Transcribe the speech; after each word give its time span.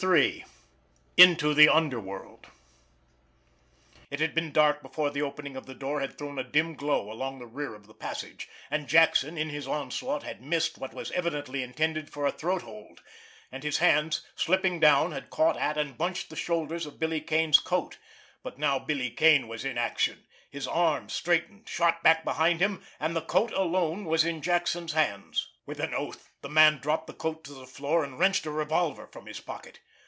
III—INTO 0.03 1.53
THE 1.53 1.69
UNDERWORLD 1.71 2.47
It 4.09 4.19
had 4.19 4.33
been 4.33 4.51
dark 4.51 4.81
before 4.81 5.11
the 5.11 5.21
opening 5.21 5.55
of 5.55 5.67
the 5.67 5.75
door 5.75 5.99
had 6.01 6.17
thrown 6.17 6.39
a 6.39 6.43
dim 6.43 6.73
glow 6.73 7.11
along 7.11 7.37
the 7.37 7.45
rear 7.45 7.75
of 7.75 7.85
the 7.85 7.93
passage, 7.93 8.49
and 8.71 8.87
Jackson, 8.89 9.37
in 9.37 9.49
his 9.51 9.67
onslaught, 9.67 10.23
had 10.23 10.41
missed 10.41 10.79
what 10.79 10.95
was 10.95 11.11
evidently 11.11 11.61
intended 11.61 12.09
for 12.09 12.25
a 12.25 12.31
throathold, 12.31 13.01
and 13.51 13.61
his 13.63 13.77
hands, 13.77 14.25
slipping 14.35 14.79
down, 14.79 15.11
had 15.11 15.29
caught 15.29 15.55
at 15.55 15.77
and 15.77 15.99
bunched 15.99 16.31
the 16.31 16.35
shoulders 16.35 16.87
of 16.87 16.97
Billy 16.99 17.21
Kane's 17.21 17.59
coat. 17.59 17.99
But 18.41 18.57
now 18.57 18.79
Billy 18.79 19.11
Kane 19.11 19.47
was 19.47 19.63
in 19.63 19.77
action. 19.77 20.25
His 20.49 20.65
arms, 20.65 21.13
straightened, 21.13 21.69
shot 21.69 22.01
back 22.01 22.23
behind 22.23 22.59
him—and 22.59 23.15
the 23.15 23.21
coat 23.21 23.53
alone 23.53 24.05
was 24.05 24.25
in 24.25 24.41
Jackson's 24.41 24.93
hands. 24.93 25.49
With 25.67 25.79
an 25.79 25.93
oath, 25.93 26.31
the 26.41 26.49
man 26.49 26.79
dropped 26.79 27.05
the 27.05 27.13
coat 27.13 27.43
to 27.43 27.53
the 27.53 27.67
floor, 27.67 28.03
and 28.03 28.17
wrenched 28.17 28.47
a 28.47 28.51
revolver 28.51 29.05
from 29.05 29.27
his 29.27 29.39
pocket. 29.39 29.79